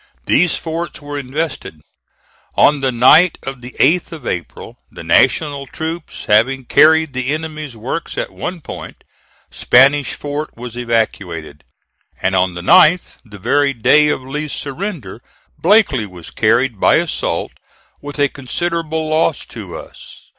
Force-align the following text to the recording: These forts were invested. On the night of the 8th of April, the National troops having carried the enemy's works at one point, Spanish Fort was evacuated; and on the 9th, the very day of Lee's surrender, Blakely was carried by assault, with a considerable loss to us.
These 0.25 0.55
forts 0.55 0.99
were 0.99 1.19
invested. 1.19 1.79
On 2.55 2.79
the 2.79 2.91
night 2.91 3.37
of 3.43 3.61
the 3.61 3.73
8th 3.79 4.11
of 4.11 4.25
April, 4.25 4.79
the 4.89 5.03
National 5.03 5.67
troops 5.67 6.25
having 6.25 6.65
carried 6.65 7.13
the 7.13 7.27
enemy's 7.29 7.75
works 7.77 8.17
at 8.17 8.31
one 8.33 8.61
point, 8.61 9.03
Spanish 9.51 10.15
Fort 10.15 10.57
was 10.57 10.75
evacuated; 10.75 11.63
and 12.19 12.35
on 12.35 12.55
the 12.55 12.63
9th, 12.63 13.17
the 13.23 13.37
very 13.37 13.73
day 13.73 14.07
of 14.07 14.23
Lee's 14.23 14.53
surrender, 14.53 15.21
Blakely 15.59 16.07
was 16.07 16.31
carried 16.31 16.79
by 16.79 16.95
assault, 16.95 17.51
with 18.01 18.17
a 18.17 18.27
considerable 18.27 19.07
loss 19.09 19.45
to 19.45 19.77
us. 19.77 20.29